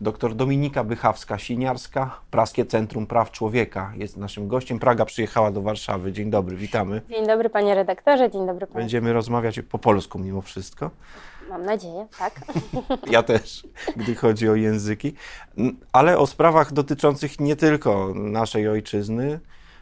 [0.00, 4.78] Dr Dominika Bychawska-Siniarska, Praskie Centrum Praw Człowieka jest naszym gościem.
[4.78, 6.12] Praga przyjechała do Warszawy.
[6.12, 7.02] Dzień dobry, witamy.
[7.08, 8.78] Dzień dobry panie redaktorze, dzień dobry panie.
[8.78, 10.90] Będziemy rozmawiać po polsku mimo wszystko.
[11.48, 12.40] Mam nadzieję, tak.
[13.10, 13.66] Ja też,
[13.96, 15.14] gdy chodzi o języki.
[15.92, 19.40] Ale o sprawach dotyczących nie tylko naszej ojczyzny,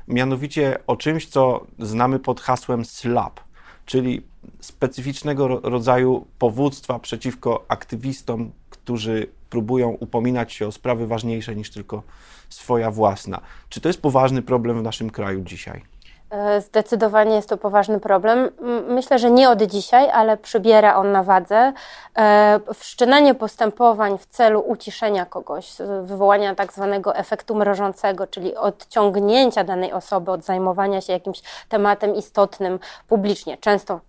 [0.09, 3.41] mianowicie o czymś, co znamy pod hasłem SLAP,
[3.87, 4.27] czyli
[4.61, 12.03] specyficznego rodzaju powództwa przeciwko aktywistom, którzy próbują upominać się o sprawy ważniejsze niż tylko
[12.49, 13.41] swoja własna.
[13.69, 15.83] Czy to jest poważny problem w naszym kraju dzisiaj?
[16.31, 18.51] E, zdecydowanie jest to poważny problem.
[18.89, 21.73] Myślę, że nie od dzisiaj, ale przybiera on na wadze.
[22.19, 29.93] E, wszczynanie postępowań w celu uciszenia kogoś, wywołania tak zwanego efektu mrożącego, czyli odciągnięcia danej
[29.93, 32.79] osoby od zajmowania się jakimś tematem istotnym
[33.09, 34.01] publicznie, często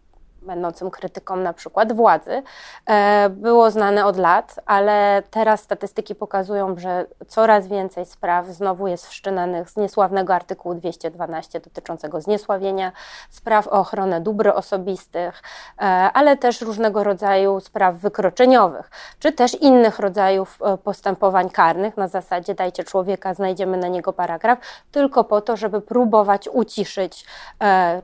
[0.42, 2.44] będącym krytyką na przykład władzy,
[2.86, 9.08] e, było znane od lat, ale teraz statystyki pokazują, że coraz więcej spraw znowu jest
[9.08, 12.92] wszczynanych z niesławnego artykułu 212 dotyczącego zniesławienia,
[13.30, 15.44] spraw o ochronę dóbr osobistych,
[15.78, 15.82] e,
[16.14, 21.98] ale też różnego rodzaju spraw wykroczeniowych, czy też innych rodzajów e, postępowań karnych.
[21.98, 24.60] Na zasadzie dajcie człowieka, znajdziemy na niego paragraf,
[24.92, 27.26] tylko po to, żeby próbować uciszyć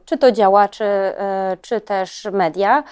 [0.06, 0.86] czy to działaczy,
[1.62, 2.84] czy też media,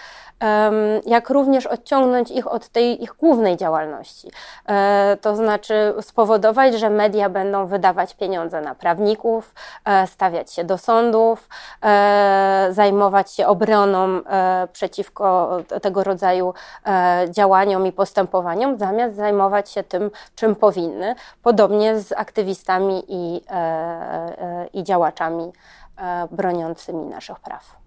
[1.06, 4.32] jak również odciągnąć ich od tej ich głównej działalności.
[4.70, 10.78] E, to znaczy spowodować, że media będą wydawać pieniądze na prawników, e, stawiać się do
[10.78, 11.50] sądów,
[11.84, 14.22] e, zajmować się obroną
[14.74, 16.54] przeciwko tego rodzaju
[17.30, 21.16] działaniom i postępowaniom, zamiast zajmować się tym, czym powinny.
[21.44, 23.42] Podobnie z aktywistami i,
[24.74, 25.52] i działaczami
[26.32, 27.83] broniącymi naszych praw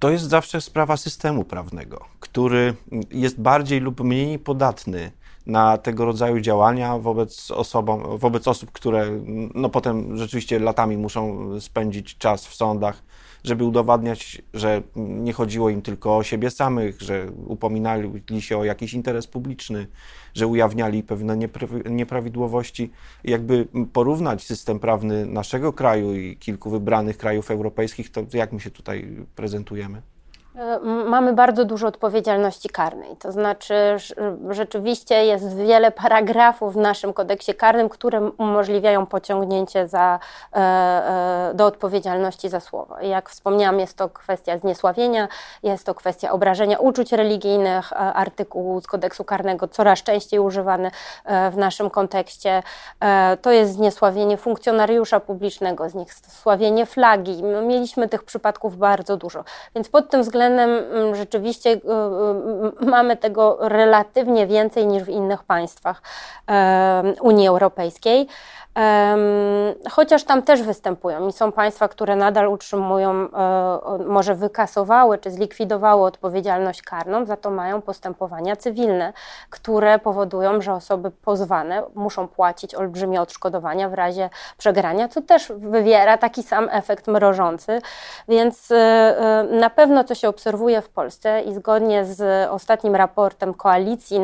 [0.00, 2.74] to jest zawsze sprawa systemu prawnego, który
[3.10, 5.12] jest bardziej lub mniej podatny
[5.46, 9.06] na tego rodzaju działania wobec, osobom, wobec osób, które
[9.54, 13.02] no, potem rzeczywiście latami muszą spędzić czas w sądach,
[13.44, 18.94] żeby udowadniać, że nie chodziło im tylko o siebie samych, że upominali się o jakiś
[18.94, 19.86] interes publiczny,
[20.34, 21.36] że ujawniali pewne
[21.90, 22.90] nieprawidłowości.
[23.24, 28.70] Jakby porównać system prawny naszego kraju i kilku wybranych krajów europejskich, to jak my się
[28.70, 30.02] tutaj prezentujemy?
[30.56, 33.16] E, mamy bardzo dużo odpowiedzialności karnej.
[33.16, 33.74] To znaczy,
[34.50, 40.18] rzeczywiście jest wiele paragrafów w naszym kodeksie karnym, które umożliwiają pociągnięcie za,
[40.52, 43.00] e, e, do odpowiedzialności za słowo.
[43.00, 45.28] Jak wspomniałam, jest to kwestia zniesławienia,
[45.62, 50.90] jest to kwestia obrażenia uczuć religijnych, artykuł z kodeksu karnego coraz częściej używany
[51.50, 52.62] w naszym kontekście.
[53.42, 57.42] To jest zniesławienie funkcjonariusza publicznego, zniesławienie flagi.
[57.42, 59.44] Mieliśmy tych przypadków bardzo dużo.
[59.74, 61.76] Więc pod tym względem względem mm, rzeczywiście y,
[62.82, 66.02] y, mamy tego relatywnie więcej niż w innych państwach
[67.20, 68.28] Unii Europejskiej.
[69.90, 73.28] Chociaż tam też występują i są państwa, które nadal utrzymują, e,
[74.06, 79.12] może wykasowały czy zlikwidowały odpowiedzialność karną, za to mają postępowania cywilne,
[79.50, 86.18] które powodują, że osoby pozwane muszą płacić olbrzymie odszkodowania w razie przegrania, co też wywiera
[86.18, 87.80] taki sam efekt mrożący.
[88.28, 93.54] Więc e, e, na pewno co się obserwuje w Polsce i zgodnie z ostatnim raportem
[93.54, 94.18] koalicji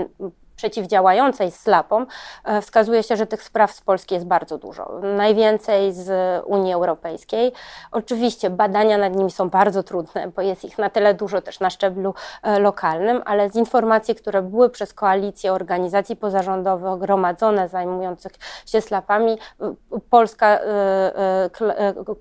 [0.57, 2.07] przeciwdziałającej slapom,
[2.45, 5.01] e, wskazuje się, że tych spraw z Polski jest bardzo dużo.
[5.17, 6.09] Najwięcej z
[6.47, 7.53] Unii Europejskiej.
[7.93, 11.71] Oczywiście badania nad nimi są bardzo trudne, bo jest ich na tyle dużo też na
[11.71, 18.33] szczeblu e, lokalnym, ale z informacji, które były przez koalicję organizacji pozarządowych gromadzone zajmujących
[18.67, 19.39] się slapami,
[20.11, 21.51] Polska e,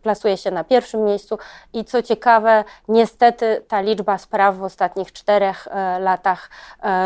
[0.04, 1.38] klasuje się na pierwszym miejscu
[1.74, 5.68] i co ciekawe, niestety ta liczba spraw w ostatnich czterech
[6.00, 6.50] latach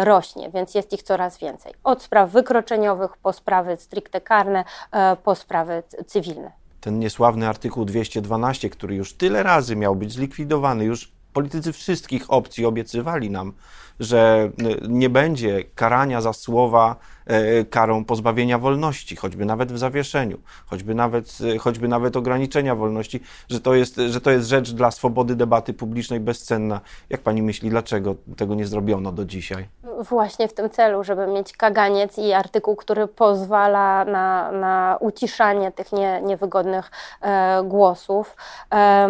[0.03, 1.73] rośnie, więc jest ich coraz coraz więcej.
[1.83, 6.51] Od spraw wykroczeniowych po sprawy stricte karne, e, po sprawy cywilne.
[6.81, 12.65] Ten niesławny artykuł 212, który już tyle razy miał być zlikwidowany, już politycy wszystkich opcji
[12.65, 13.53] obiecywali nam,
[13.99, 14.51] że
[14.87, 16.95] nie będzie karania za słowa
[17.29, 23.19] E, karą pozbawienia wolności, choćby nawet w zawieszeniu, choćby nawet, e, choćby nawet ograniczenia wolności,
[23.49, 26.81] że to, jest, że to jest rzecz dla swobody debaty publicznej bezcenna.
[27.09, 29.67] Jak pani myśli, dlaczego tego nie zrobiono do dzisiaj?
[29.99, 35.91] Właśnie w tym celu, żeby mieć kaganiec i artykuł, który pozwala na, na uciszanie tych
[35.91, 36.91] nie, niewygodnych
[37.21, 38.35] e, głosów.
[38.73, 39.09] E,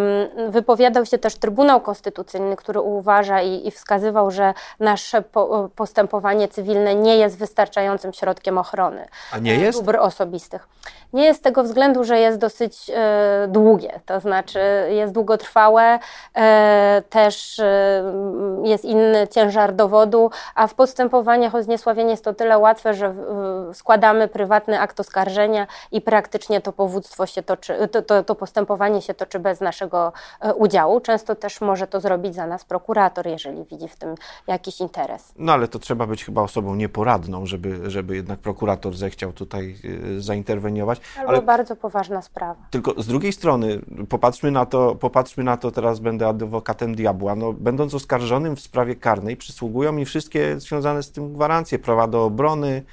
[0.50, 6.96] wypowiadał się też Trybunał Konstytucyjny, który uważa i, i wskazywał, że nasze po, postępowanie cywilne
[6.96, 9.08] nie jest wystarczającym środkiem ochrony.
[9.32, 9.80] A nie jest?
[9.80, 10.68] Dóbr osobistych.
[11.14, 14.60] Nie jest z tego względu, że jest dosyć e, długie, to znaczy
[14.90, 16.00] jest długotrwałe,
[16.36, 18.04] e, też e,
[18.64, 23.16] jest inny ciężar dowodu, a w postępowaniach o zniesławienie jest to tyle łatwe, że
[23.74, 29.14] składamy prywatny akt oskarżenia i praktycznie to powództwo się toczy, to, to, to postępowanie się
[29.14, 31.00] toczy bez naszego e, udziału.
[31.00, 34.16] Często też może to zrobić za nas prokurator, jeżeli widzi w tym
[34.48, 35.34] jakiś interes.
[35.38, 39.76] No ale to trzeba być chyba osobą nieporadną, żeby, żeby jednak prokurator zechciał tutaj
[40.18, 41.02] e, zainterweniować.
[41.18, 42.62] Albo ale bardzo poważna sprawa.
[42.72, 47.36] Tylko z drugiej strony, popatrzmy na to, popatrzmy na to teraz będę adwokatem diabła.
[47.36, 52.26] No, będąc oskarżonym w sprawie karnej, przysługują mi wszystkie związane z tym gwarancje, prawa do
[52.26, 52.84] obrony,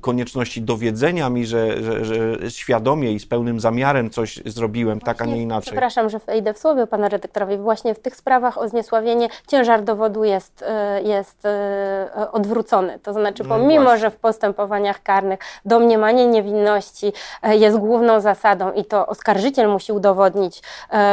[0.00, 5.22] konieczności dowiedzenia mi, że, że, że, świadomie i z pełnym zamiarem coś zrobiłem, właśnie, tak,
[5.22, 5.72] a nie inaczej.
[5.72, 7.56] Przepraszam, że wejdę w słowie pana redaktorowi.
[7.56, 12.98] Właśnie w tych sprawach o zniesławienie ciężar dowodu jest, e, jest e, odwrócony.
[12.98, 17.12] To znaczy, no pomimo, no że w postępowaniach karnych domniemanie niewinności
[17.42, 20.62] jest główną zasadą i to oskarżyciel musi udowodnić,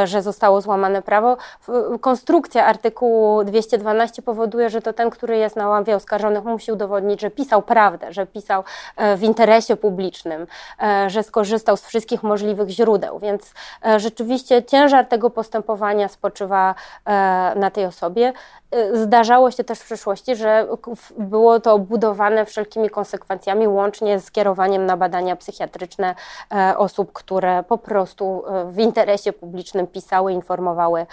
[0.04, 1.36] że zostało złamane prawo,
[2.00, 7.30] konstrukcja artykułu 212 powoduje, że to ten, który jest na ławie oskarżonych, musi udowodnić, że
[7.30, 8.64] pisał prawdę, że że pisał
[8.96, 10.46] e, w interesie publicznym,
[10.82, 13.18] e, że skorzystał z wszystkich możliwych źródeł.
[13.18, 13.54] Więc
[13.86, 16.74] e, rzeczywiście ciężar tego postępowania spoczywa
[17.56, 18.32] na tej osobie.
[18.92, 20.66] Zdarzało się też w przeszłości, że
[21.18, 26.14] było to obudowane wszelkimi konsekwencjami, łącznie z kierowaniem na badania psychiatryczne
[26.76, 31.06] osób, które po prostu w interesie publicznym pisały, informowały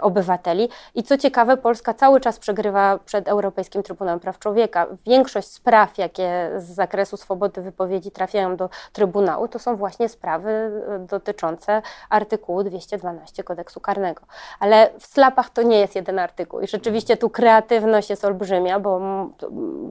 [0.00, 0.68] obywateli.
[0.94, 4.86] I co ciekawe, Polska cały czas przegrywa przed Europejskim Trybunałem Praw Człowieka.
[5.06, 10.98] Większość spraw, jakie z zakresu swobody wypowiedzi trafiają do Trybunału, to są właśnie sprawy e,
[10.98, 14.22] dotyczące artykułu 212 kodeksu karnego.
[14.60, 19.00] Ale w slapach to nie jest jeden artykuł i rzeczywiście tu kreatywność jest olbrzymia, bo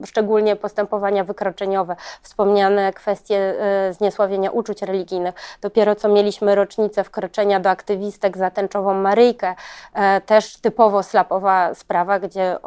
[0.06, 5.34] szczególnie postępowania wykroczeniowe, wspomniane kwestie e, zniesławienia uczuć religijnych.
[5.60, 9.54] Dopiero co mieliśmy rocznicę wkroczenia do aktywistek za tęczową Maryjkę,
[9.94, 12.58] e, też typowo slapowa sprawa, gdzie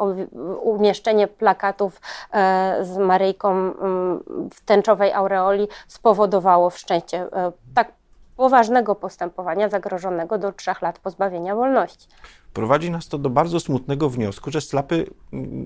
[0.62, 2.00] umieszczenie plakatów
[2.80, 3.65] z Maryjką
[4.54, 7.92] w tęczowej aureoli spowodowało wszczęcie e, tak
[8.36, 12.08] poważnego postępowania zagrożonego do trzech lat pozbawienia wolności.
[12.52, 15.10] Prowadzi nas to do bardzo smutnego wniosku, że slapy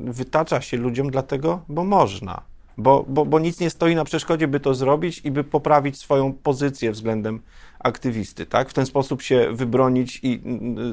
[0.04, 2.42] wytacza się ludziom dlatego, bo można.
[2.78, 6.32] Bo, bo, bo nic nie stoi na przeszkodzie, by to zrobić i by poprawić swoją
[6.32, 7.42] pozycję względem
[7.84, 8.68] aktywisty, tak?
[8.68, 10.42] W ten sposób się wybronić i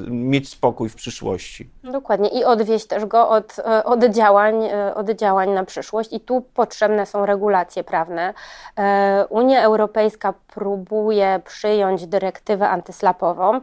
[0.08, 1.70] mieć spokój w przyszłości.
[1.84, 6.20] Dokładnie i odwieść też go od, e, od, działań, e, od działań na przyszłość i
[6.20, 8.34] tu potrzebne są regulacje prawne.
[8.78, 13.60] E, Unia Europejska próbuje przyjąć dyrektywę antyslapową.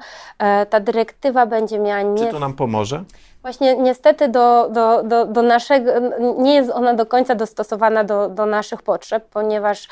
[0.70, 2.02] Ta dyrektywa będzie miała...
[2.02, 2.26] Nie...
[2.26, 3.04] Czy to nam pomoże?
[3.46, 5.92] Właśnie niestety do, do, do, do naszego,
[6.38, 9.88] nie jest ona do końca dostosowana do, do naszych potrzeb, ponieważ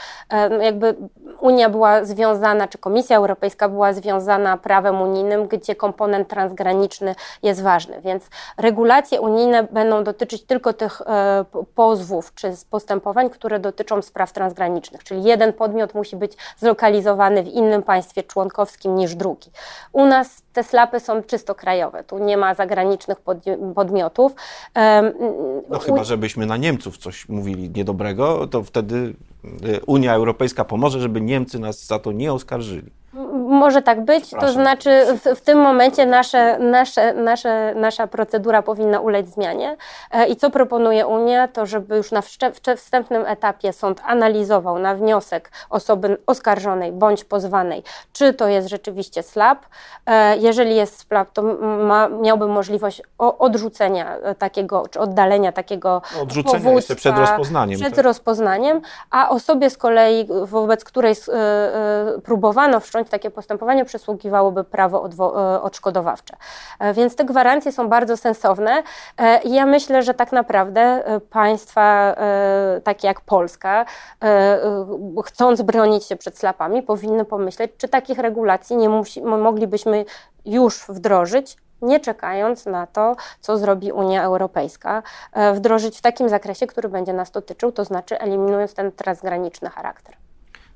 [0.61, 0.95] jakby
[1.39, 8.01] Unia była związana, czy Komisja Europejska była związana prawem unijnym, gdzie komponent transgraniczny jest ważny.
[8.01, 8.23] Więc
[8.57, 11.45] regulacje unijne będą dotyczyć tylko tych e,
[11.75, 17.83] pozwów czy postępowań, które dotyczą spraw transgranicznych, czyli jeden podmiot musi być zlokalizowany w innym
[17.83, 19.51] państwie członkowskim niż drugi.
[19.91, 23.43] U nas te slapy są czysto krajowe, tu nie ma zagranicznych podmiotów.
[25.69, 29.16] No chyba, żebyśmy na Niemców coś mówili niedobrego, to wtedy
[29.63, 32.92] e, Unia Europejska pomoże, żeby Niemcy nas za to nie oskarżyli.
[33.53, 39.00] Może tak być, to znaczy w, w, tym momencie nasze, nasze, nasze, nasza procedura powinna
[39.00, 39.77] ulec zmianie.
[40.11, 42.21] E, I co proponuje Unia, to żeby już na
[42.77, 47.83] wstępnym etapie sąd analizował na wniosek osoby oskarżonej bądź pozwanej,
[48.13, 49.65] czy to jest rzeczywiście slap.
[50.05, 57.17] E, jeżeli jest slap, to ma, miałby możliwość odrzucenia takiego, czy oddalenia takiego Odrzucenia przed
[57.17, 57.79] rozpoznaniem.
[57.79, 58.05] Przed tak?
[58.05, 58.81] rozpoznaniem,
[59.12, 63.42] a osobie z kolei, wobec której e, próbowano wszcząć takie postępowanie
[63.85, 66.35] przysługiwałoby prawo e, odszkodowawcze.
[66.79, 68.83] E, więc te gwarancje są bardzo sensowne
[69.17, 72.15] e, i ja myślę, że tak naprawdę państwa
[72.83, 73.85] takie jak Polska,
[75.25, 80.05] chcąc bronić się przed slapami, powinny pomyśleć, czy takich regulacji nie musi, moglibyśmy
[80.45, 85.03] już wdrożyć, nie czekając na to, co zrobi Unia Europejska,
[85.53, 90.23] wdrożyć w takim zakresie, który będzie nas dotyczył, to znaczy eliminując ten transgraniczny charakter.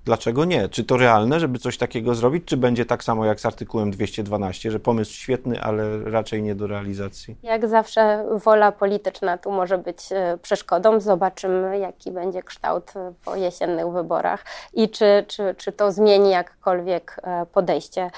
[0.07, 0.69] Dlaczego nie?
[0.69, 4.71] Czy to realne, żeby coś takiego zrobić, czy będzie tak samo jak z artykułem 212,
[4.71, 7.35] że pomysł świetny, ale raczej nie do realizacji?
[7.43, 10.99] Jak zawsze wola polityczna tu może być e, przeszkodą.
[10.99, 17.19] Zobaczymy, jaki będzie kształt e, po jesiennych wyborach i czy, czy, czy to zmieni jakkolwiek
[17.23, 18.11] e, podejście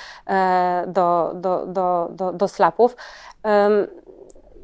[0.87, 2.95] do, do, do, do, do slapów.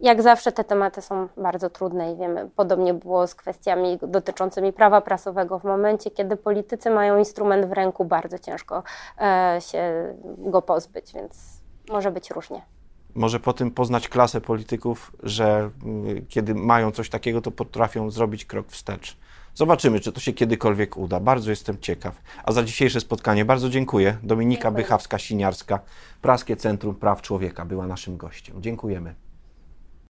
[0.05, 5.01] Jak zawsze te tematy są bardzo trudne i wiemy, podobnie było z kwestiami dotyczącymi prawa
[5.01, 5.59] prasowego.
[5.59, 8.83] W momencie, kiedy politycy mają instrument w ręku, bardzo ciężko
[9.21, 12.61] e, się go pozbyć, więc może być różnie.
[13.15, 18.45] Może po tym poznać klasę polityków, że mm, kiedy mają coś takiego, to potrafią zrobić
[18.45, 19.17] krok wstecz.
[19.53, 21.19] Zobaczymy, czy to się kiedykolwiek uda.
[21.19, 22.21] Bardzo jestem ciekaw.
[22.43, 24.17] A za dzisiejsze spotkanie bardzo dziękuję.
[24.23, 25.79] Dominika Bychawska-Siniarska,
[26.21, 28.61] Praskie Centrum Praw Człowieka była naszym gościem.
[28.61, 29.24] Dziękujemy.